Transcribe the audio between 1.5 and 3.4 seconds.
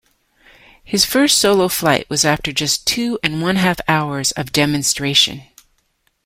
flight was after just two and